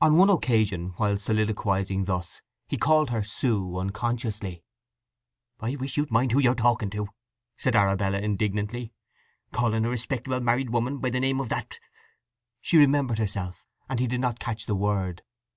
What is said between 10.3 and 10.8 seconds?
married